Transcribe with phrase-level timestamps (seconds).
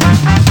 [0.00, 0.43] Thank you.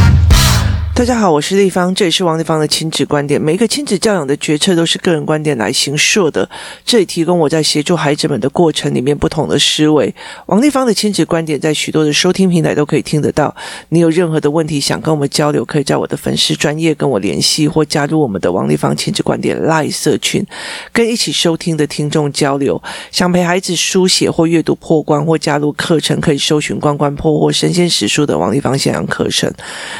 [1.03, 3.41] 大家好，我是丽芳，这里是王丽芳的亲子观点。
[3.41, 6.49] 每一个亲子教养的决策都是个人观点来形塑的，
[6.85, 10.15] 这里提供我在协助孩子们的过程里面不同的思维。
[10.45, 13.53] 王丽芳的亲子观点在许多的收听平台都可以听得到。
[13.89, 20.45] 你有任何的问题想跟我们交流，可以在我的粉丝专业跟我联系，或加入我们的王丽芳亲子观点 Live 社群，
[20.93, 22.81] 跟一起收听的听众交流。
[23.11, 29.53] 想陪孩子书写或阅读破关，或加入课程，可以搜寻“关关破”或“神仙史书”的王丽芳线上课程。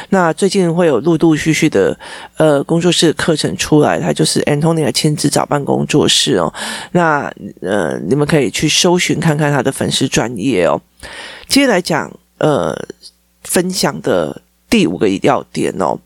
[0.08, 0.90] 那最近会。
[0.93, 1.98] 有陆陆续续的
[2.36, 6.52] 呃工作室课程出来，他就是 Antonia 亲自找办工作室哦。
[6.92, 10.80] 那呃，你们可以去搜寻看看他的粉丝专业哦。
[11.48, 12.74] 接下来讲呃
[13.42, 15.98] 分享的第五个要点哦。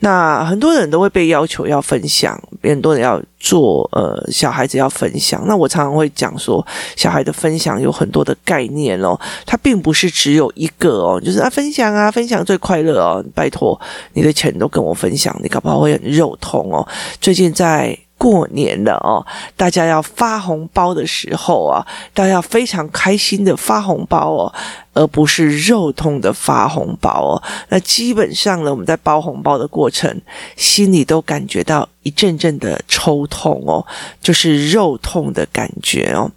[0.00, 5.42] 那很多人都会被要求要分享，很多人要做呃，小孩子要分享。
[5.46, 13.24] 那我常常会讲说，小孩的分享有很多的概念哦，它并不是只有一个哦，就是啊分享啊，分享最快乐哦。
[13.34, 13.80] 拜托，
[14.14, 16.86] 你的钱都跟我分享，你搞不好会很肉痛哦。
[17.20, 17.96] 最近在。
[18.20, 19.24] 过年了哦，
[19.56, 21.80] 大家要发红包的时候啊，
[22.12, 24.54] 大家要非常开心的发红包哦，
[25.00, 27.42] 而不是肉痛的发红包哦。
[27.70, 30.14] 那基本上呢，我们在包红包的过程，
[30.56, 33.84] 心里都感觉到一阵阵的抽痛哦，
[34.20, 36.30] 就是肉痛的感觉哦。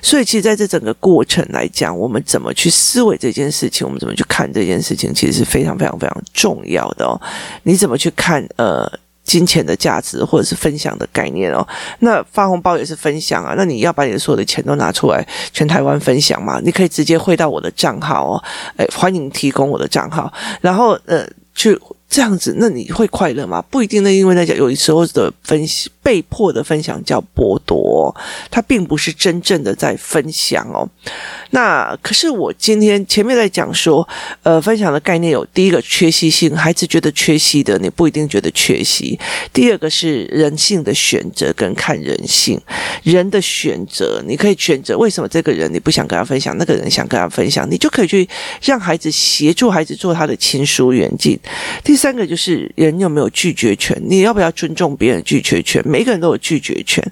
[0.00, 7.20] 所以，其实在这整个过程来讲，我们怎么去思维这件事情，我们怎么去看这件事情，其实是非常非常非常重要的哦。
[7.64, 8.42] 你怎么去看？
[8.56, 8.90] 呃。
[9.26, 11.66] 金钱的价值，或者是分享的概念哦。
[11.98, 13.54] 那发红包也是分享啊。
[13.56, 16.58] 那你要把你的所有的钱都拿出来，全台湾分享嘛？
[16.64, 18.42] 你可以直接汇到我的账号哦。
[18.76, 20.32] 诶，欢迎提供我的账号，
[20.62, 21.78] 然后呃，去。
[22.08, 23.60] 这样子，那你会快乐吗？
[23.68, 28.14] 不一定呢，因为那叫有时候的分析，被迫的分享叫剥夺，
[28.48, 30.88] 它并不是真正的在分享哦。
[31.50, 34.06] 那可是我今天前面在讲说，
[34.42, 39.18] 呃，分享的概念有第一个缺席性，孩子觉得缺席的，你不一定觉得缺席。
[39.52, 42.60] 第二个是人性的选择跟看人性，
[43.02, 48.28] 人的选择，你可以选择为什么这个人你不想跟他分享，那个人想跟他分享，你就可以去
[48.62, 51.38] 让孩子协助孩子做他的亲疏远近。
[51.84, 53.96] 第三个就是人有没有拒绝权？
[54.04, 55.82] 你要不要尊重别人拒绝权？
[55.86, 57.02] 每个人都有拒绝权。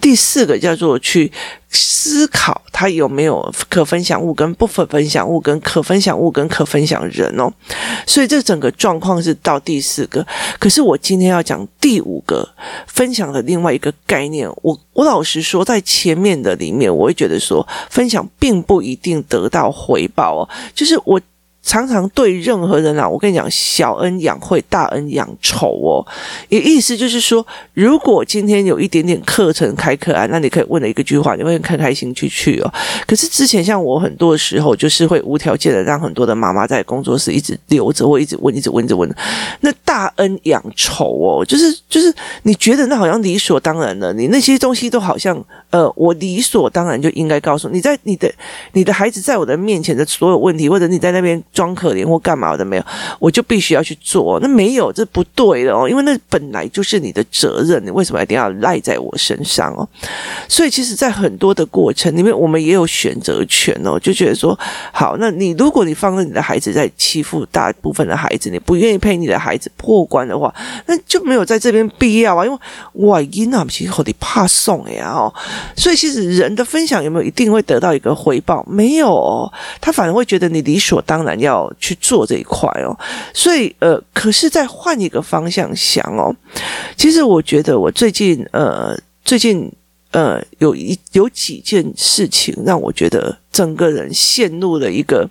[0.00, 1.30] 第四个叫做去
[1.76, 7.52] 思考他有没有可分享物跟不可分享物跟可分享物跟可分享人哦。
[8.06, 10.26] 所以这整个状况是到第四个。
[10.58, 12.48] 可是我今天要讲第五个
[12.86, 14.48] 分享的另外一个概念。
[14.62, 20.48] 我我老实说，在前面的里面，我会觉得说分享并不一定得到回报哦。
[20.74, 21.20] 就是我。
[21.66, 26.06] 常常对任何人啊，我跟你讲，小恩养慧，大恩养仇哦。
[26.48, 27.44] 也意思就是说，
[27.74, 32.72] 如果今天有一点点课程开课啊，那你可以问了一个句话，你会开开心去去哦。
[33.04, 39.12] 可是之前像我很多时候，就是会无条件的让很多的妈妈在工作室一直留着，或一直问，一直问，一直问。
[39.62, 45.36] 那大恩养仇哦，就是就是你觉得那好像理所当然的，你那些东西都好像
[45.76, 48.32] 呃，我理所当然就应该告诉你，在你的
[48.72, 51.36] 你的孩子在我的面前的所有问题，或者你在那边。
[51.52, 52.84] 装可怜或干嘛的没有，
[53.18, 54.38] 我就必须要去做。
[54.40, 59.88] 那没有，这不对的哦，因为那本来就是你的责任，你为什么一定要赖在我身上哦？
[60.48, 63.98] 所以，其实，在很多的过程里面，我们也有选择权哦。
[63.98, 64.58] 就觉得说，
[64.92, 70.54] 好，那你如果你放任你的孩子在欺负大部分的孩子，你不愿意陪你的孩子破关的话，
[70.86, 72.44] 那就没有在这边必要啊。
[72.44, 72.58] 因为
[73.06, 75.32] 哇，因那其实好的怕送呀哦。
[75.74, 78.62] 所以，其实人的分享有没有一定会得到一个回报？
[78.68, 79.50] 没有哦，
[79.80, 81.46] 他反而会觉得你理所当然要。
[81.46, 82.90] 要去做这一块哦，
[83.32, 86.34] 所以呃，可是再换一个方向想哦，
[86.96, 89.70] 其实我觉得我最近呃，最近
[90.10, 95.30] 呃，有一有几件事情让我觉得整个人陷入了一个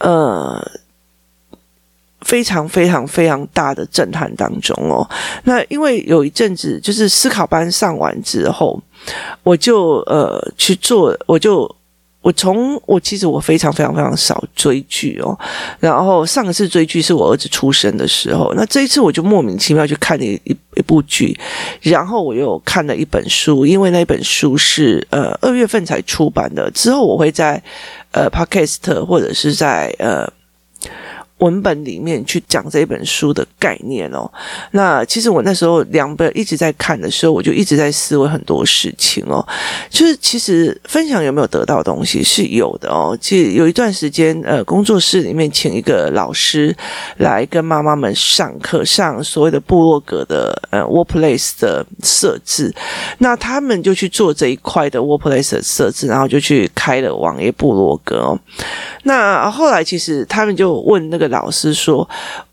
[0.00, 0.60] 呃
[2.22, 5.08] 非常非常非常大的震撼当中哦。
[5.44, 8.82] 那因为有一阵子就是思考班上完之后，
[9.42, 11.74] 我就呃去做，我就。
[12.22, 15.34] 我从我其实我非常非常非常少追剧哦，
[15.78, 20.38] 然后上一次追剧是我儿子出生的时候，那这一次我就莫名其妙去看了一
[20.76, 21.34] 一部剧，
[21.80, 27.62] 然后我又看了一本书，因为那本书是呃二月份才出版的，之后我会在
[28.12, 30.30] 呃 Podcast 或者是在呃。
[31.40, 34.30] 文本里面去讲这一本书的概念哦，
[34.72, 39.42] 那其实我那时候两本一直在看的时候，我就一直在思维很多事情哦。
[39.88, 43.16] 就是其实分享有没有得到东西是有的哦。
[43.18, 46.76] 其实有一段时间，呃，工作室里面请一个老师
[47.16, 52.70] 来跟妈妈们上课，上所谓的部落格的呃 Workplace 的设置，
[53.16, 58.38] 那他们就去做这一块的 Workplace 的设置，然后就去开了网页部落格哦。
[59.04, 61.29] 那后来其实他们就问那个。
[61.30, 62.06] 老师说，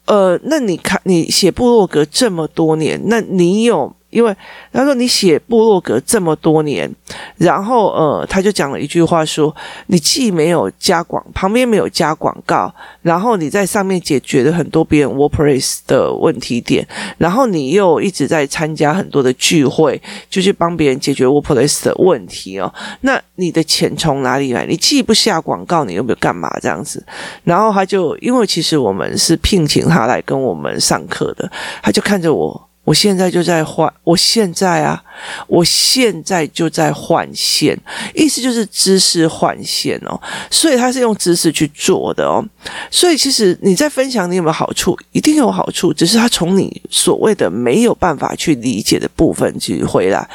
[0.06, 3.97] 呃，那你看你写部落格这么多年，那你有？
[4.10, 4.36] 因为
[4.72, 6.90] 他说你写部落格这么多年，
[7.38, 9.54] 然后呃，他就讲了一句话说，
[9.88, 16.88] 你既没有加广，旁边没有加广告，然后你在上面解决了很多别人 WordPress 的问题点，
[17.18, 22.74] 然后你又一直在参加很多的聚会，就去帮别人解决 WordPress 的问题哦。
[23.02, 24.66] 那你的钱从哪里来？
[24.66, 27.06] 你既不下广告，你又没有干嘛这样子？
[27.44, 31.52] 然后他就因为其实我们是聘请他来跟我们上课的，
[31.84, 32.67] 他就看着我。
[32.88, 35.04] 我现在就在换，我现在啊，
[35.48, 37.78] 我现在就在换线，
[38.16, 40.18] 意思就是知识换线哦，
[40.50, 42.42] 所以他是用知识去做的哦，
[42.90, 44.98] 所以其实你在分享，你有没有好处？
[45.12, 50.26] 一定有好处，只是他从你所谓的没有办法去理解的部分去回来。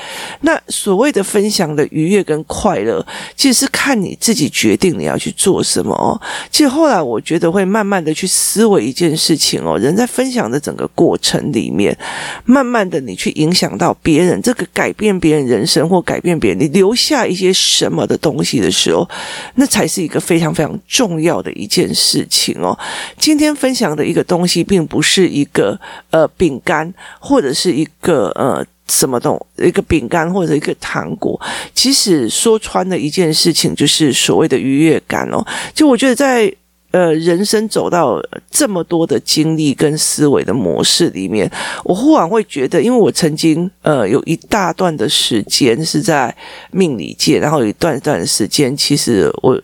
[0.43, 3.03] 那所谓的分享的愉悦跟快乐，
[3.35, 6.21] 其实是看你自己决定你要去做什么哦。
[6.51, 11.97] 其实后来我觉得会慢慢的去思维一件事情哦，人在分享的整个过程里面。
[12.45, 19.09] 慢慢的，你去影响到别人，这个改变别人人生或改变别人，你留下一些什么的东西的时候，
[19.55, 22.77] 那才是一个非常非常重要的一件事情哦。
[23.19, 25.79] 今天分享的一个东西，并不是一个
[26.11, 31.41] 呃饼干，或者是一个呃什么东一个饼干或者一个糖果。
[31.75, 35.47] 其实说穿的一件事情，就是所谓的愉悦感哦。
[35.75, 36.53] 就我觉得在。
[36.93, 41.51] 呃，人生走到这么多的经历跟思维的模式里面，
[41.85, 46.35] 我忽然会觉得，因为我曾经呃有一大段的时间是在
[46.71, 49.61] 命理界，然后有一段段的时间，其实我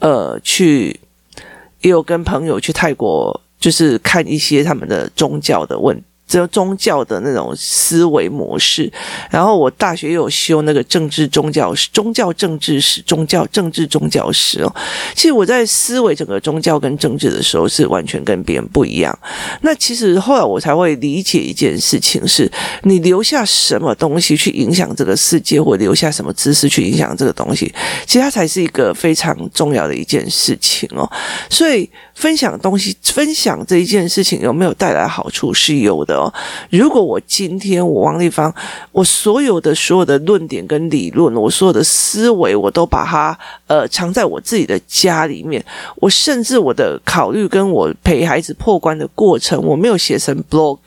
[0.00, 0.98] 呃去
[1.80, 6.02] 也有跟朋友去泰国，就是看一些他们的宗教的问题。
[6.26, 8.90] 只有宗教的那种思维模式，
[9.30, 14.74] 然后我大学有修那个政治宗教史、宗教政治史、宗教政治宗教史哦。
[15.14, 19.16] 其实我在思维整个宗教跟政治的时候，是完全跟别人不一样。
[19.60, 22.50] 那其实后来我才会理解一件事情：是
[22.82, 27.72] 你留下什么东西去影响这个世界，或留下什么知识去影响这个东西，
[28.06, 31.08] 其实它才是一个非常重要的一件事情哦。
[31.50, 31.88] 所以。
[32.14, 35.52] 分享东西，分享这一件事情有没有带来好处？
[35.52, 36.32] 是有的哦。
[36.70, 38.54] 如果我今天我王丽芳，
[38.92, 45.64] 我所有的所有的论点跟理论，我所有的思维，我都把它呃藏在我自己的家里面。
[45.96, 50.78] 我甚至我的考虑跟我陪孩子破关的过程，我没有写成 blog，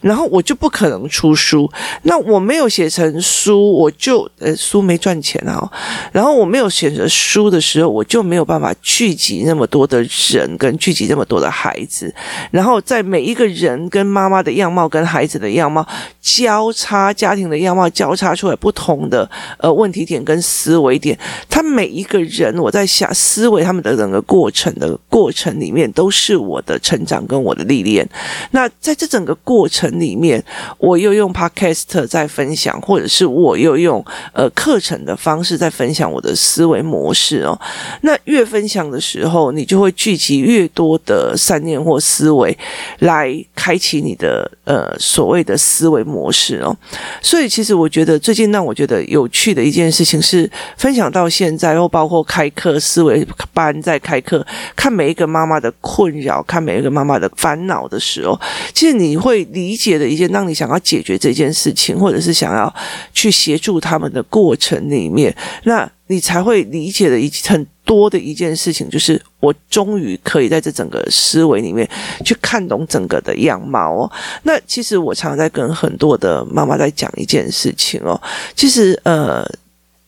[0.00, 1.68] 然后我就不可能出书。
[2.02, 5.68] 那我没有写成书，我就呃书没赚钱啊。
[6.12, 10.00] 然后我没有写成书的时候，我就没有办法聚集那么多的
[10.30, 10.50] 人。
[10.60, 12.12] 跟聚集那么多的孩子，
[12.50, 15.86] 然后在每一个人跟妈妈的样貌跟孩子的样貌
[16.20, 19.28] 交叉，家庭的样貌交叉出来不同的
[19.58, 21.18] 呃问题点跟思维点，
[21.48, 28.06] 他每一个人我在想思维他们的整个过程的过程里面，都是我的成长跟我的历练。
[28.50, 30.42] 那在这整个过程里面，
[30.78, 37.58] 我又用 Podcast 在分享，或者是我又用呃课程的方式在分享我的思维模式哦。
[38.02, 40.40] 那越分享的时候，你就会聚集。
[40.50, 42.56] 越多的善念或思维
[42.98, 46.76] 来开启你的呃所谓的思维模式哦，
[47.22, 58.38] 所以其实我觉得最近让我觉得有趣的一件事情是分享到现在，又包括开课思维班在开课，看每一个妈妈的困扰，看每一个妈妈的烦恼的时候，
[58.74, 62.72] 其实你会理解的一件让你想要解决这件事情，或者是想要
[63.12, 67.66] 去协助他们的过程里面，那你才会理解的一很。
[67.82, 71.88] 多的一件事情，就是我终于可以在这整个思维里面
[72.24, 74.12] 去看懂整个的样貌哦。
[74.44, 78.20] 那其实我常常在跟很多的妈妈在讲一件事情哦。
[78.54, 79.44] 其实呃，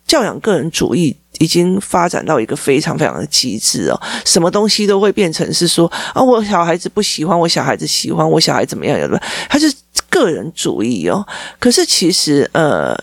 [0.07, 4.01] 教养个人主义已经发展到一个非常非常的极致哦。
[4.25, 8.97] 什么东西都会变成是说啊，我小孩子不喜欢，我小孩子喜欢，我小孩怎么样？
[8.97, 9.21] 有没有？
[9.49, 9.75] 他是
[10.09, 11.27] 个人主义哦。
[11.59, 12.97] 可是其实呃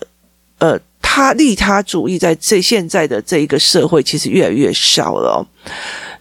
[0.59, 0.79] 呃。
[1.19, 5.45] 他利他主义在这现在的这一个社会其实越来越少了，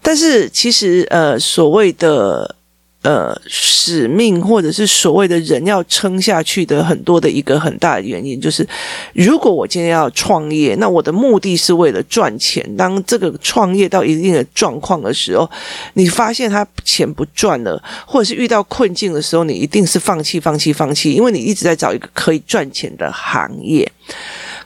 [0.02, 2.56] 但是其实呃所谓的
[3.02, 8.66] 呃使命或者是所谓的人要撑下去的很多的一个很大的原因就是，
[9.12, 12.76] 如果我今天要创业，那我的目的是为了赚钱。
[12.76, 15.48] 当这个创业到一定的状况的时候，
[15.94, 23.88] 你发现他钱不赚了，或者是遇到困境的时候，你一定是放弃、放弃、放弃，因为你一直在找一个可以赚钱的行业。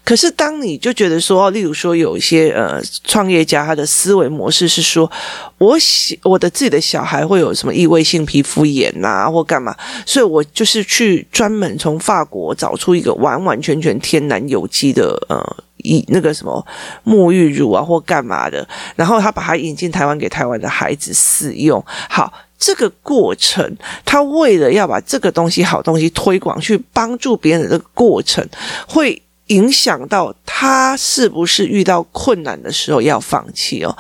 [0.04, 5.11] 可是，当你就觉得说，例如说，有一些呃创业家，他的思维模式是说，
[5.59, 15.40] 我喜我的自己的小孩会有什么异位性皮肤炎呐、啊，或干嘛，所以我就是去专门从法国找出一个完完全全天然有机的呃
[15.78, 16.66] 以那个什么
[17.04, 18.66] 沐浴乳啊，或干嘛的，
[18.97, 21.85] 然后他把它引进台湾给台湾的孩子试用。
[22.09, 22.32] 好。
[22.64, 28.49] 这个过程，他为了要把这个东西好东西推广，去帮助别人的这个过程，
[28.87, 33.96] 会影响到他是不是遇到困难的时候要放弃哦。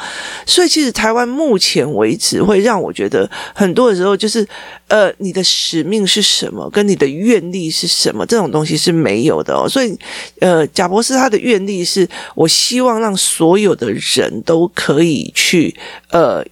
[0.46, 4.46] 所以，其实台湾目前为止，会让我觉得很多的时候，就是
[4.88, 9.68] 呃，你的使命是什么，跟你的愿力是什么，这种东西是没有的哦。
[9.68, 9.98] 所以，
[10.40, 15.74] 呃，贾博士他的愿力是，我希望让所有的人都可以去
[16.10, 16.44] 呃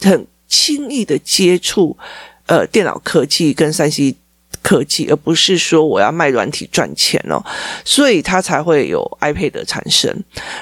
[0.00, 0.26] 很。
[0.48, 1.96] 轻易的接触，
[2.46, 4.14] 呃，电脑科技跟三 C
[4.66, 7.40] 科技，而不是说我要卖软体赚钱哦，
[7.84, 10.12] 所以他才会有 iPad 的产生。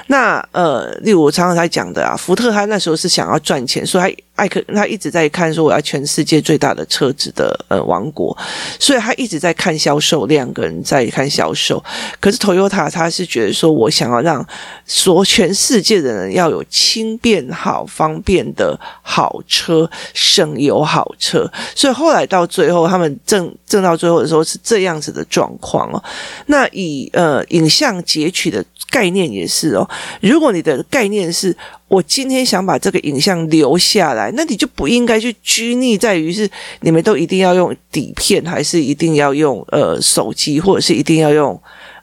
[0.05, 4.24] 那呃，例如我常常在讲的啊，福特他那时候是想要赚钱，所以他。
[4.35, 8.37] 艾克他一直在看说我要全世界最大的车子的呃王国，
[8.79, 11.81] 所以他一直在看销售量跟在看销售。
[12.19, 14.45] 可是 Toyota 他是觉得说我想要让
[14.85, 21.49] 所全世界的人要有轻便好方便的好车，省油好车。
[21.73, 26.03] 所以后来到最后，他们挣挣到最后的时候是这样子的状况哦。
[26.47, 29.89] 那以呃影像截取的概念也是哦，
[30.21, 31.55] 如果你的概念是。
[31.87, 36.49] 我今天想把这个影像留下来，那你就不应该去拘泥在于是
[36.81, 41.61] 你们都一定要用底片，还是一定要用呃手机，或者是一定要用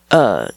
[0.08, 0.52] 呃。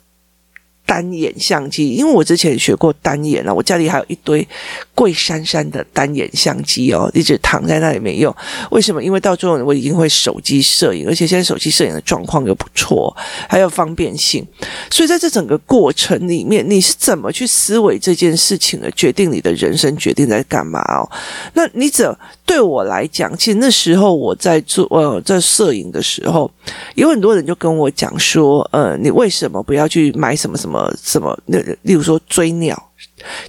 [0.85, 4.47] 单眼相机，因为我之前学过单眼了，我家里还有一堆
[4.93, 8.33] 贵珊珊的单眼相机哦，一直躺在那里没用。
[8.71, 9.03] 为什么？
[9.03, 13.15] 因为到最后我已经会手机摄影，而且现在手机摄影的状况又不错，
[13.49, 14.45] 还有方便性。
[14.89, 21.09] 所以在这整个过程里面，你是怎么去思维这件事情的，决定你的人生决定在干嘛哦？
[21.53, 22.15] 那你怎？
[22.45, 26.49] 对我来讲，其实那时候我在做呃在摄影的时候，
[26.93, 31.37] 有很多人就跟我讲说，呃，你为什么不要去买什么什么什么？
[31.45, 32.91] 那例如说追鸟，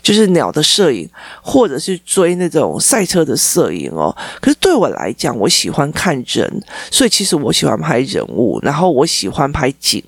[0.02, 1.08] 就是鸟的摄影，
[1.42, 4.14] 或者是追那种赛车的摄影哦。
[4.40, 10.02] 可是对我来讲，我喜欢看人，所以其实我喜欢拍人物，然后我喜欢拍景。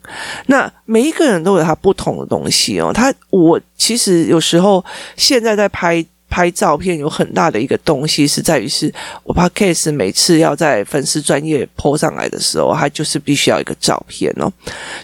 [0.46, 2.92] 那每一个人都有他不同的东西哦。
[2.92, 4.84] 他我其实有时候
[5.16, 6.04] 现在在拍。
[6.28, 8.92] 拍照片有很大的一个东西是在于，是
[9.24, 14.52] 我怕 case 每次要在粉丝专业 po 上来的时候，它就是必须要一个照片哦。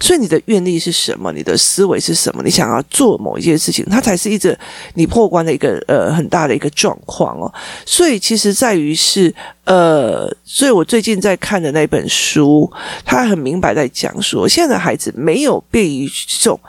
[0.00, 1.32] 所以你的愿力是什么？
[1.32, 2.42] 你的思维是什么？
[2.42, 4.56] 你想要做某一件事情，它才是一直
[4.94, 7.52] 你破关的一个呃很大的一个状况哦。
[7.86, 12.70] 所以其实在于是呃，所以我最近在看的那本书，
[13.04, 16.60] 他很明白在讲说，现在的孩子没有便于这种。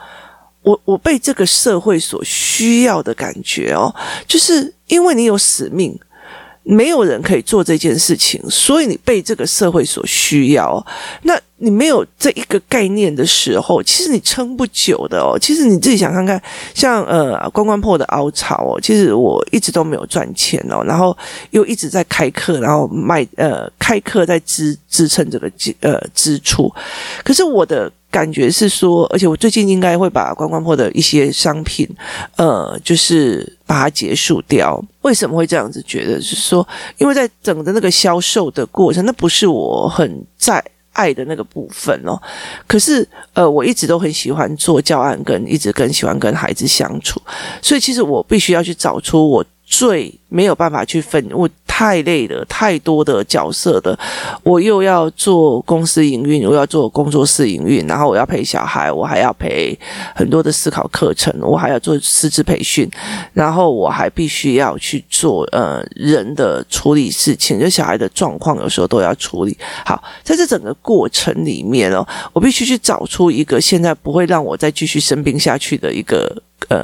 [0.66, 3.94] 我我被这个社会所需要的感觉哦，
[4.26, 5.96] 就是因为你有使命，
[6.64, 10.84] 没有人可以做这件事情，所以你被这个社会所需要。
[11.22, 15.38] 那你没有这一个概念的时候，其实你撑不久的哦。
[15.40, 16.42] 其实你自己想看看，
[16.74, 21.16] 像呃关关破的凹槽哦，其实我一直都没有赚钱哦，然后
[21.50, 26.68] 又一直在开课，然后卖呃开课在支支撑这个呃支出，
[27.22, 27.88] 可是我的。
[28.16, 31.86] 感觉是说，而且我最近应该会把关关破的一些商品，
[32.36, 34.82] 呃，就是把它结束掉。
[35.02, 36.18] 为什么会这样子觉得？
[36.18, 42.18] 是说，因为在整个那个销售的过程，那不是我很在爱的那个部分哦。
[42.66, 47.20] 可是，呃，我一直都很喜欢做教案，跟一直更喜欢跟孩子相处，
[47.60, 49.44] 所以其实我必须要去找出我。
[49.66, 53.98] 最没有办法去分，我太累了，太多的角色的，
[54.44, 59.76] 我又要做公司营运，我要做工作室营运，然后我要陪小孩，我还要陪
[60.14, 62.88] 很多的思考课程，我还要做师资培训，
[63.34, 69.58] 然后我还必须要去做呃人的处理事情，就小孩的状况有时候都要处理。
[69.84, 76.82] 好，在这整个过程里面哦，我必须去找出一个现在不会让我再继续生病下去的一个呃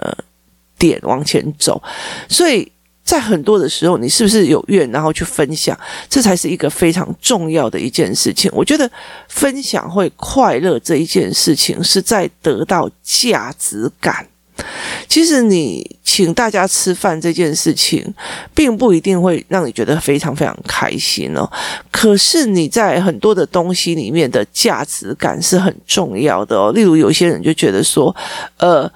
[0.77, 1.81] 点往前走，
[2.29, 2.71] 所以。
[3.05, 5.79] 在很多的时候，你是不是有愿，然后去分享，
[6.09, 8.51] 这才是一个非常重要的一件事情。
[8.55, 8.89] 我觉得
[9.29, 14.27] 分享会快乐这一件事情，是在得到价值感。
[15.09, 18.15] 其实你请大家吃饭这件事情，
[18.55, 21.51] 并不一定会让你觉得非常非常开心哦。
[21.91, 26.71] 可是你在很多的东西里面的价值感是很重要的哦。
[26.73, 28.15] 例如，有些人就觉得说，
[28.59, 28.91] 呃。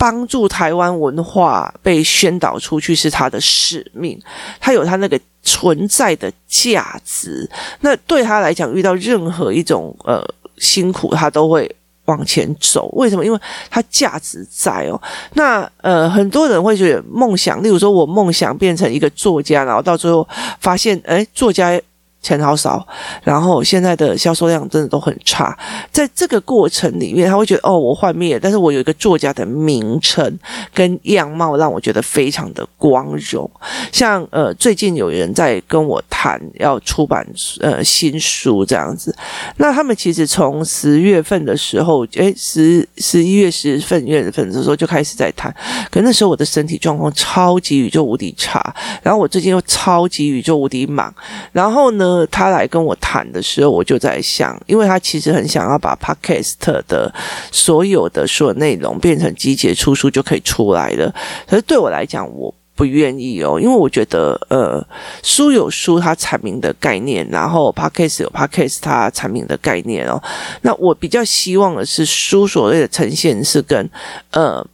[0.00, 4.18] 帮助台湾文化被宣导出去是他的使命，
[4.58, 7.46] 他有他那个存在的价值。
[7.80, 10.26] 那对他来讲，遇到任何一种呃
[10.56, 11.70] 辛苦，他都会
[12.06, 12.88] 往前走。
[12.94, 13.22] 为什么？
[13.22, 13.38] 因为
[13.68, 14.98] 他价值在哦。
[15.34, 20.26] 那呃，很多人会觉得梦想，例如说我梦想变成一个作家，然后到最后
[20.60, 21.78] 发现，诶，作家
[22.22, 22.86] 钱好少，
[23.22, 25.56] 然后现在的销售量真的都很差。
[25.90, 30.38] 在这个过程里面，他会觉得哦，我幻灭，但是我有一个作家的名称
[30.74, 33.50] 跟样貌，让我觉得非常的光荣。
[33.90, 37.26] 像呃，最近有人在跟我谈要出版
[37.60, 39.14] 呃新书这样子，
[39.56, 45.54] 那他们其实从十月份的时候，诶，十十一月十份月份的时候就开始在谈，
[45.90, 51.12] 可那时候我的身体状况超级宇宙无敌差，然后我最近又超级宇宙无敌忙，
[51.52, 56.54] 然后呢，呃，他来跟我谈的时候，我就在想，因为他其实很想要把 Podcast
[56.88, 57.12] 的
[57.52, 61.14] 所有的所有内容变成集结出书就可以出来了。
[61.46, 64.84] 可是对我来讲，我不愿意哦，因为我觉得，呃，
[65.22, 70.20] 书有书它产品的概念，然后 Podcast 有 Podcast 它产品的概念哦。
[70.62, 73.88] 那我比较希望的是，书所谓的呈现是跟，
[74.32, 74.66] 呃。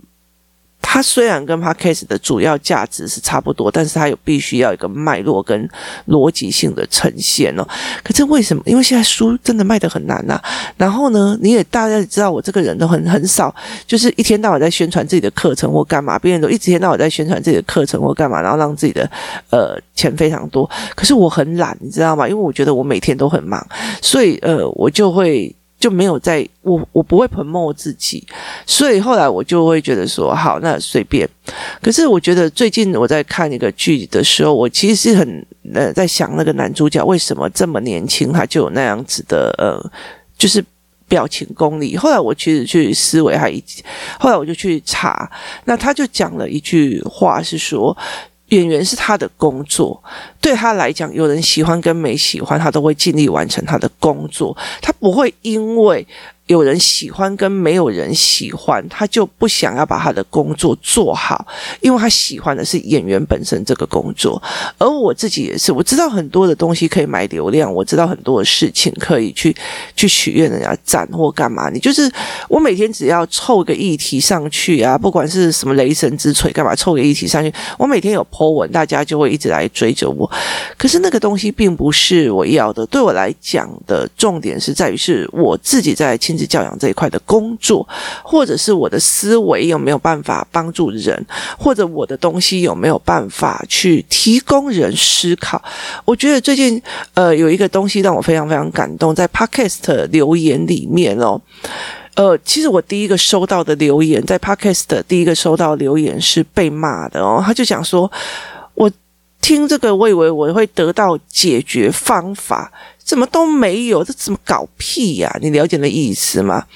[0.88, 5.68] 它虽然跟 Podcast 的主要价值是差不多，但是它有必须要一个脉络跟
[6.06, 7.66] 逻辑性的呈现哦。
[8.04, 8.62] 可是为什么？
[8.64, 10.44] 因为现在书真的卖得很难呐、啊。
[10.76, 13.54] 然后呢，你也大家也知道，我这个人都很很少，
[13.86, 19.10] 就是一天到晚在宣传自己的课程或干嘛，别人都一天到晚在宣传自己的课程或干嘛，然后让自己的
[19.50, 20.70] 呃钱非常多。
[20.94, 22.26] 可是我很懒，你知道吗？
[22.26, 23.66] 因为我觉得我每天都很忙，
[24.00, 25.54] 所以呃，我就会。
[25.86, 28.26] 就没有在，我我不会 promote 自己，
[28.66, 31.28] 所以后来我就会觉得说，好，那随便。
[31.80, 39.80] 可是我觉得最近我在看一个剧的时候，我其实是很呃在想那个男主角为什么这么年轻，他就有那样子的呃，
[40.36, 40.64] 就是
[41.06, 41.96] 表情功力。
[41.96, 43.62] 后来我其实去思维他一，
[44.18, 45.30] 后来我就去查，
[45.66, 47.96] 那他就讲了一句话是说。
[48.48, 50.02] 演员是他的工作，
[50.40, 56.06] 对他来讲，有人喜欢跟没喜欢，他都会尽力完成他的工作，他不会因为。
[56.46, 61.44] 有人喜欢跟没有人喜欢，他就不想要把他的工作做好，
[61.80, 64.40] 因为他喜欢的是演员本身这个工作。
[64.78, 69.54] 而我自己也是，我知道很多的东西可以买流量，我知道很多的事情可以去
[69.96, 71.68] 去许愿人家赞或干嘛。
[71.68, 72.08] 你就是
[72.48, 80.30] 我每天只要凑个议题上去啊，不管是什么雷神之锤干嘛，凑个议题上去，我每天有 po 文，大家就会一直来追着我。
[80.78, 86.16] 可是那个东西并不是我要的，对我来讲的重点是在于是我自己在。
[86.36, 87.88] 亲子教养这一块的工作，
[88.22, 91.24] 或者是我的思维有没有办法帮助人，
[91.58, 95.62] 或者我的东西有没有办法去提供人思考？
[96.04, 96.82] 我觉得最近
[97.14, 101.40] 呃有一个东西让我非常非常感动，在 Podcast 留言里面哦，
[102.16, 108.10] 呃，其实我第一个收到的留言，在 Podcast 第一个收到留言是被骂的哦，他就讲说，
[108.74, 108.90] 我
[109.40, 112.70] 听这个，我以为我会得到解决方法。
[113.06, 115.38] 怎么都没有，这怎么搞屁呀？
[115.40, 116.66] 你了解那意思吗？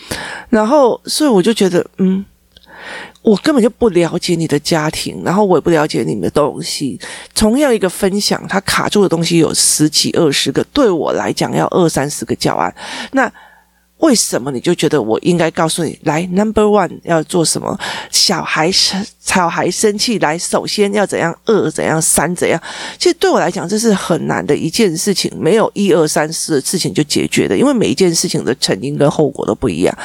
[0.49, 2.25] 然后，所以我就觉得，嗯，
[3.23, 6.99] 我根本就不了解你的家庭，然后我也不了解你们的东西。
[7.35, 12.73] 同样一个分享，它卡住的东西有十几二十个，对我来讲要二三十个教案。
[13.13, 13.31] 那。
[14.01, 17.79] 为什么你就觉得我应该告诉你，来 number one 要做什么？
[18.11, 21.37] 小孩生小孩生气，来首先要怎样？
[21.45, 22.01] 二怎样？
[22.01, 22.61] 三怎样？
[22.99, 29.97] 其实对我来讲，这是很难的一件事情，没有一二三四的事情就解决的，因为每一件事情的成因跟后果都不一样。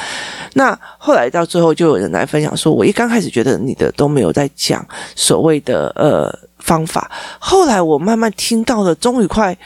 [0.54, 6.30] 那后来到最后，就有人来分享说，我一刚开始觉得你的都没有在讲所谓的呃
[6.60, 9.58] 方法，后来我慢慢听到了，终于快。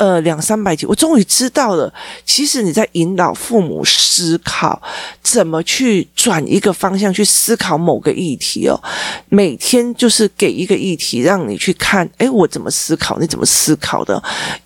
[0.00, 1.92] 呃，两三百集，我终于知道了。
[2.24, 4.80] 其实你在引导父母思考，
[5.22, 8.80] 怎么去转一个方向去思考某个议题哦。
[9.28, 13.18] 每天就是给一个议题，让你去看，诶，我怎么思考？
[13.18, 14.14] 你怎么思考的？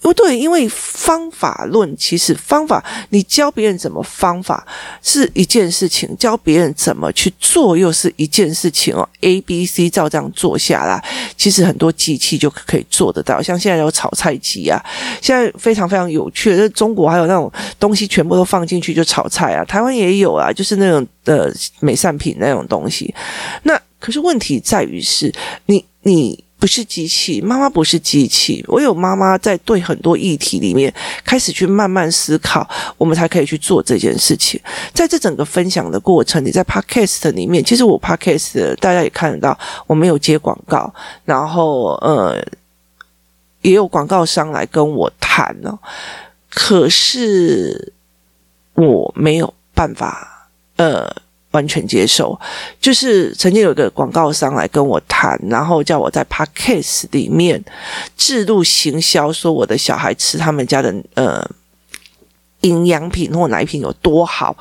[0.02, 4.64] 因为对，因为方法论，其实方法，你教别人怎么方法
[5.02, 9.08] 是一件事情，教别人怎么去做又是一件事情哦。
[9.22, 11.04] A、B、C 照这样做下来，
[11.36, 14.80] 其实很多机器就可以做得到，像现在有炒菜机啊。
[15.24, 23.14] 现在非常非常有趣的，就是中国还有那种东西全部都放进去就炒菜啊，台湾也有啊，就是那种呃美善品那种东西。
[23.62, 25.32] 那可是问题在于是
[25.64, 30.92] 你你不是机器，妈妈不是机器，我有妈妈在对很多议题里面
[31.24, 34.60] 开始去慢慢思考，我们才可以去做这件事情。
[34.92, 40.92] 在这整个分享的过程，你在 Podcast 里面，其实我 Podcast 大家也看得到，我没有接广告，
[41.24, 42.46] 然后呃。
[43.64, 45.78] 也有广告商来跟我谈哦，
[46.50, 47.94] 可是
[48.74, 51.10] 我没有办法呃
[51.52, 52.38] 完全接受。
[52.78, 57.64] 就是曾经有一个广告商来跟我谈，然后叫我在 Podcast 里面
[58.18, 61.42] 制度行销，说我的小孩吃他们家的呃
[62.60, 64.54] 营养品或奶品有多好，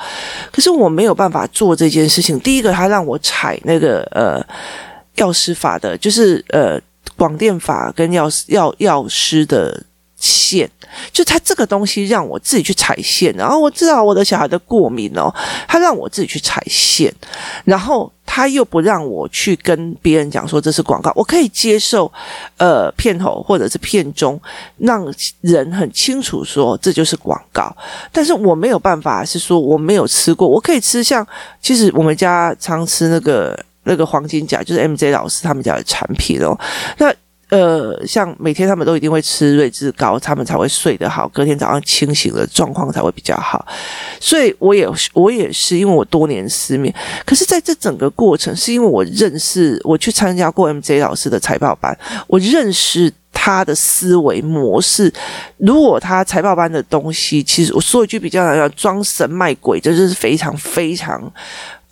[0.50, 2.40] 可是我没有办法做这件事情。
[2.40, 4.42] 第一个，他让我采那个呃
[5.16, 6.80] 药师法的，就是呃。
[7.24, 9.82] 广电法跟药药药师的
[10.18, 10.70] 线，
[11.14, 15.34] 就他这个东西让我自己去踩线，然后我知道我的小孩的过敏哦，
[15.66, 17.14] 他让我自己去踩线，
[17.64, 22.12] 然后他又不让我去跟别人讲说这是广告，我可以接受，
[22.58, 24.38] 呃，片头或者是片中
[24.78, 25.06] 让
[25.40, 27.74] 人很清楚说这就是广告，
[28.12, 31.26] 但是我没有办法是说我没有吃过，我可以吃像
[31.62, 36.58] 其实我们家常吃那个那个黄金甲，就是 MJ 老师他们家的产品哦，
[36.98, 37.14] 那。
[37.50, 43.64] 呃，像每天他们都一定会吃瑞智膏，他们才会睡得好，隔天早上清醒的状况才会比较好。
[44.20, 46.92] 所以我也我也是，因为我多年失眠，
[47.28, 55.14] 可是在这整个过程，是因为我认识，我去参加过 MJ 老师的财报班，我认识他的思维模式。
[55.58, 61.32] 如果他财报班的东西，其实我说一句比较难听，装神卖鬼，这就是非常非常。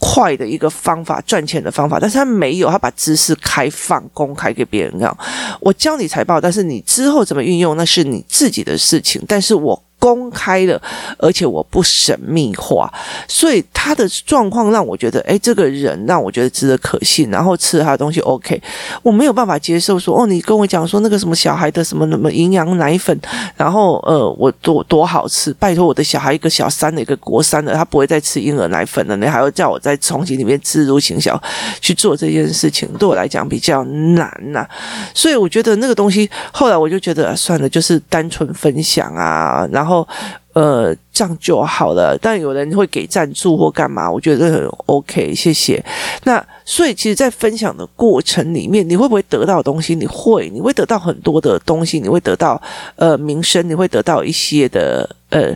[0.02, 5.18] 快的一个方法，赚钱的方法，但是他没有，他把知识开放公开给别人这样。
[5.62, 9.24] 我教你财报，但是你之后怎么运用，那是你自己的事情。
[9.28, 9.82] 但是我。
[10.02, 10.82] 公开了，
[11.20, 12.92] 而且我不神秘化，
[13.28, 18.60] 所以他的状况让我觉得，哎，这个人让我觉得值得可信，然后吃他的东西 OK，
[19.04, 23.16] 我没有办法接受说，哦，你跟我讲说那个什么小孩的什么什么营养奶粉，
[23.56, 31.40] 然后呃，我多多好吃，拜托我的小孩一个小三的，一个国三的，他不会再吃婴儿奶粉了，你还要叫我在重庆里面自如行销
[31.80, 34.68] 去做这件事情，对我来讲比较难呐、
[35.14, 39.91] 所以我觉得那个东西后来我就觉得、算了，就是单纯分享啊，然后。
[39.92, 40.08] 然后，
[40.54, 42.18] 呃，这样就好了。
[42.22, 45.84] 但有人会给赞助或干嘛，我觉得很 OK，谢谢。
[46.24, 49.94] 那所以，其实，在分享的过程里面，你会不会得到东西？
[49.96, 52.62] 你会，你会得到很多的东西，你会得到
[52.96, 55.54] 呃名声，你会得到一些的呃。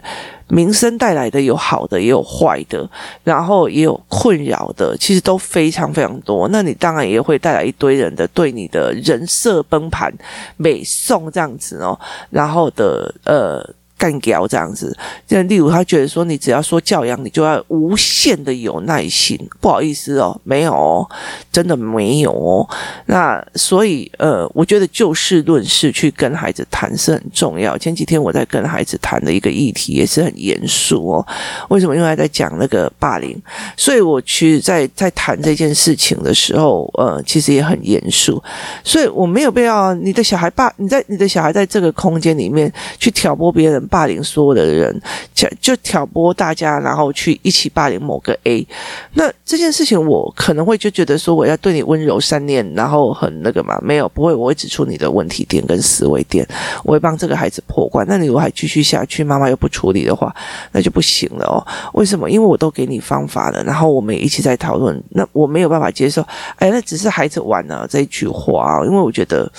[0.47, 2.87] 名声带来的有好的，也有坏的，
[3.23, 6.47] 然后也有困扰的，其实都非常非常多。
[6.49, 10.13] 那你当然也会带来一堆人的对你的人设崩盘、
[10.55, 13.67] 美颂这样子哦，然后的呃。
[13.97, 19.39] 干掉这样子，就例如他觉得说，你只要说教养，你就要无限的有耐心。
[19.61, 21.09] 不好意思哦，没有哦，
[21.51, 22.67] 真的没有哦。
[23.05, 27.77] 那所以呃，我觉得就事论事去跟孩子谈是很重要。
[27.77, 31.27] 前几天我在跟孩子谈的一个议题也是很严肃哦。
[31.69, 31.95] 为什么？
[31.95, 33.41] 因为他在讲那个霸凌，
[33.77, 38.43] 所以我去在在谈这件事情的时候，呃，其实也很严肃。
[38.83, 43.85] 所以我没有必要你的小孩霸，你在你的小孩在这个空间里面去挑拨别人。
[43.95, 45.01] 霸凌所有的人，
[45.33, 48.67] 就就挑拨大家，然后去一起霸凌某个 A。
[49.13, 56.45] 那这件事情，我可能会就觉得说，我要对你温柔善念，然后很那个嘛，没有，不会，我会指出你的问题点跟思维点，
[56.83, 58.05] 我会帮这个孩子破关。
[58.09, 60.35] 那你如果还继续下去，妈妈又不处理的话，
[60.73, 61.63] 那就不行了哦。
[61.93, 62.29] 为什么？
[62.29, 65.01] 因为我都给你方法了，然后我们也一起在讨论。
[65.11, 66.21] 那我没有办法接受，
[66.57, 69.49] 哎，那只是孩子玩呢、啊、这一句话，因为我觉得，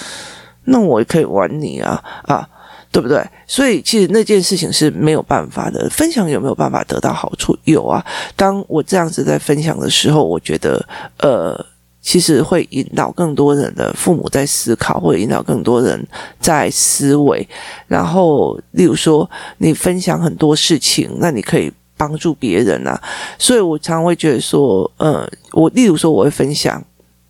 [0.65, 2.47] 那我也可以玩你啊啊。
[2.93, 3.23] 对不对？
[3.47, 5.89] 所以其实那件事情是没有办法的。
[5.91, 7.57] 分享有没有办法得到好处？
[7.65, 8.05] 有啊。
[8.35, 10.83] 当我这样子在分享的时候，我觉得，
[11.19, 11.67] 呃，
[12.01, 16.07] 其实会引导更多人的父母在思考，会引导更多人
[16.41, 17.47] 在思维。
[17.87, 22.99] 然后，例如说，你分享很多事情，那你可以帮助别人啊。
[23.39, 26.83] 所以我常常会觉得说，呃，我例如说，我会分享，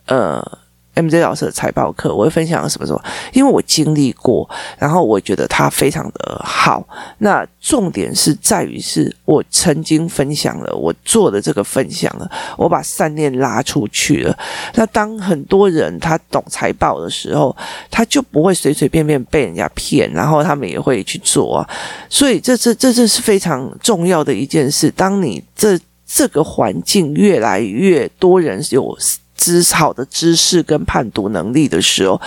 [0.07, 0.59] 呃。
[0.97, 3.05] MJ 老师的财报课，我会分享什么什么，
[3.35, 6.83] 因为我经历过，然后我觉得他非常的好。
[7.19, 14.37] 那重点是在于，是我曾经分享了，我做的这个分享了，我把善念拉出去了。
[14.75, 17.55] 那当很多人他懂财报的时候，
[17.91, 21.69] 他就不会随随便便被人家骗，然后他们也会去做啊。
[22.09, 24.91] 所以这这这这是非常重要的一件事。
[24.91, 28.97] 当你这这个环境越来越多人有。
[29.37, 32.21] 知好的知识跟判读能力的时候，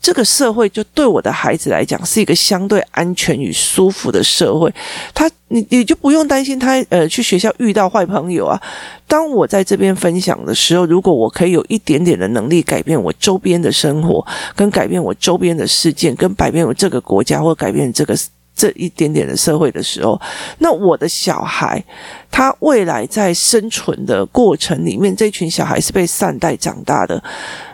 [0.00, 4.72] 这个社会就对我的孩子来讲是一个相对安全与舒服的社会。
[5.14, 8.60] 他，你你就不用担心他呃去学校遇到坏朋友啊。
[9.06, 14.26] 当我在这边分享的时候，如果我可以有一点点的能力改变我周边的生活，
[14.56, 18.16] 跟改变我周边的事件，跟改变我这个国家或改变这个。
[18.62, 20.20] 这一点点的社会的时候，
[20.58, 21.82] 那我的小孩，
[22.30, 27.20] 他未来在生存的过程里面，这群小孩是被善待长大的，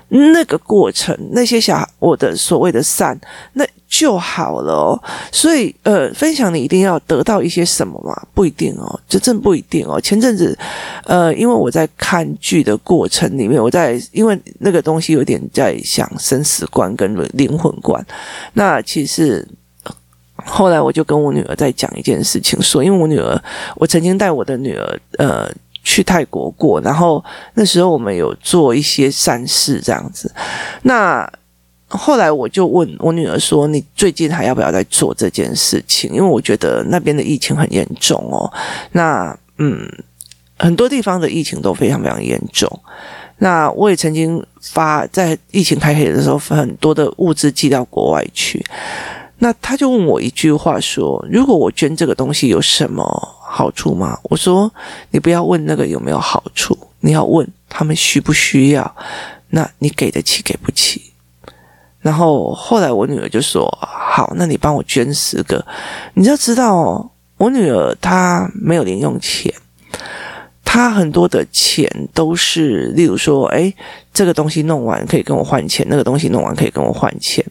[0.08, 3.20] 那个过程，那些小孩，我的所谓的善，
[3.52, 5.02] 那就好了哦。
[5.30, 8.18] 所以，呃，分享你一定要得到一些什么吗？
[8.32, 10.00] 不一定哦，这真不一定哦。
[10.00, 10.58] 前阵子，
[11.04, 18.02] 呃，因为我在看剧的过程里面，我在因为那个东西有点在想生死观跟灵魂观，
[18.54, 19.46] 那其实。
[20.44, 23.42] 后来我就跟我女儿在讲一件事情，说，因为我女儿，
[23.76, 25.50] 我曾经带我的女儿，呃，
[25.82, 27.22] 去泰国过，然后
[27.54, 30.32] 那时候我们有做一些善事这样子。
[30.82, 31.28] 那
[31.88, 38.52] 后来我就问我女儿说：“你最近还要不要再做这件事情？”因为我觉得那边的疫情很严重哦。
[38.92, 39.90] 那嗯，
[40.58, 42.70] 很多地方的疫情都非常非常严重。
[43.38, 48.62] 那我也曾经发在疫情开始的时候，很多的物资寄到国外去。
[49.40, 53.04] 那他就问我一句话说：“如果我捐这个东西有什么
[53.40, 54.72] 好处吗？”我说
[55.12, 58.96] ：“你不要问那个有没有好处，你要问他们需不需要。
[59.50, 61.12] 那你给得起给不起？”
[62.00, 65.64] 然后后来我女儿就说：“好，那你帮我捐十个。”
[66.14, 69.54] 你要知道，我女儿她没有零用钱。
[70.70, 73.72] 他很多的钱都是，例如说，哎，
[74.12, 77.42] 这个东西弄完可以跟我换钱，那个东西弄完可以跟我换钱。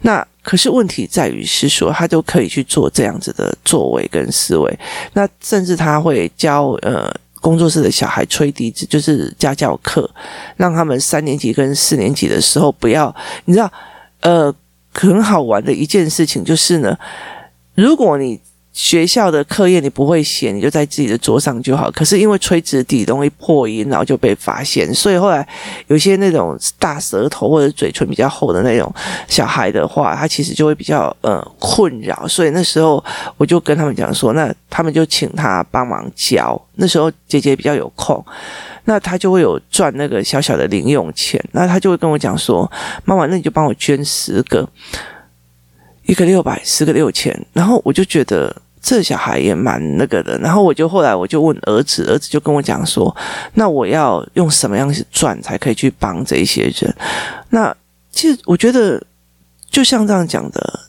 [0.00, 4.78] 那可是问题在于是说，他都可以去做这样子的作为跟思维。
[5.12, 10.08] 那甚至他会教呃工作室的小孩吹笛子，就是家教课，
[10.56, 13.70] 让他们三年级跟四年级的时候不要，你知道，
[14.22, 14.54] 呃，
[14.94, 16.98] 很好玩的一件事情就是呢，
[17.74, 18.40] 如果你。
[18.74, 21.88] 学校的课业你不会写，你就在自己的桌上就好。
[21.92, 24.92] 可是因为吹直笛容易破音，然后就被发现。
[24.92, 25.46] 所以后来
[25.86, 28.92] 有些那种大舌头或者嘴唇比较厚的那种
[29.28, 32.26] 小孩的话，他其实就会比较呃困扰。
[32.26, 33.02] 所以那时候
[33.36, 36.60] 我就跟他们讲说，那他们就请他帮忙教。
[36.74, 38.22] 那时候姐姐比较有空，
[38.86, 41.40] 那他就会有赚那个小小的零用钱。
[41.52, 42.68] 那他就会跟我讲说，
[43.04, 44.68] 妈妈，那你就帮我捐十个，
[46.06, 47.46] 一个六百，十个六千。
[47.52, 48.52] 然后我就觉得。
[48.84, 53.16] 这小孩也蛮那个的，然后我就后来我就问儿子，儿子就跟我讲说，
[53.54, 56.94] 那我要用什么样子赚才可以去帮这一些人？
[57.48, 57.74] 那
[58.12, 59.02] 其实我觉得
[59.70, 60.80] 就像这样讲的，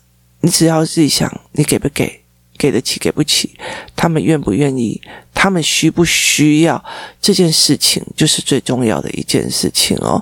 [0.41, 2.19] 你只要自己想，你给不给，
[2.57, 3.57] 给得起给不起，
[3.95, 5.01] 他们愿不愿意，
[5.33, 6.83] 他们需不需要
[7.21, 10.21] 这件事情，就是最重要的一件事情哦。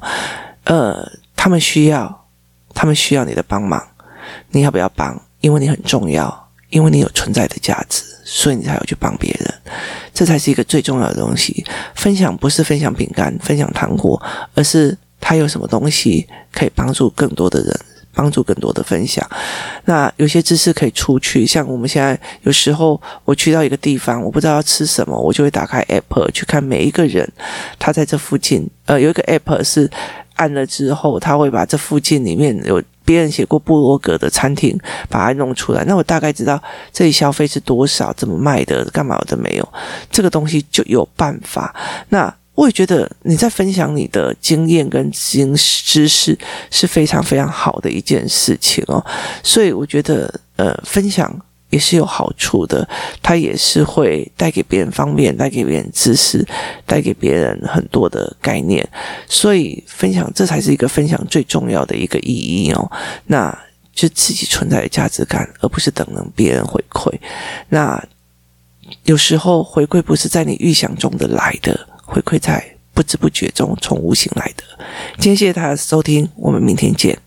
[0.66, 2.26] 呃，他们需要，
[2.76, 3.84] 他们需要你的帮忙，
[4.52, 5.20] 你要不要帮？
[5.42, 6.43] 因为你很重要。
[6.74, 9.54] 因为你有存在的价值，所以你才要去帮别人，
[10.12, 11.64] 这才是一个最重要的东西。
[11.94, 14.20] 分享不是分享饼干、分享糖果，
[14.56, 17.80] 而是他有什么东西可以帮助更多的人，
[18.16, 19.24] 帮助更多的分享。
[19.86, 27.32] 那有些知识可以出去，像我们现在有时候我去到一个地方，我不知道要吃什么，我就会打开 App 去看每一个人，
[27.78, 28.68] 他在这附近。
[28.88, 29.88] 呃，有一个 App 是
[30.38, 32.82] 按了之后，他会把这附近里面有。
[33.06, 34.78] 别人写过布洛格的餐厅，
[35.10, 36.62] 把它弄出来，那我大概知道
[36.92, 39.74] 这里消费是多少，怎么卖的，干嘛的没有，
[40.10, 41.76] 这个东西就有办法。
[42.10, 46.38] 那我也觉得你在分享你的经验跟知识
[46.70, 49.04] 是非常非常好的一件事情哦，
[49.44, 51.40] 所以我觉得呃，分享。
[51.74, 52.88] 也是有好处的，
[53.24, 56.46] 它也是会带给别人方便，带给别人知识，
[56.86, 58.88] 带给别人很多的概念，
[59.28, 62.92] 所以分享这才是一个分享最重要的一个意义哦。
[63.26, 63.52] 那
[63.92, 67.12] 就自己存在的价值感，而不是等着别人回馈。
[67.70, 68.00] 那
[69.06, 74.64] 有时候回馈不是在你预想中的来的，回馈在不知不觉中从无形来的。
[75.18, 77.18] 今天谢谢大家收听，我们明天见。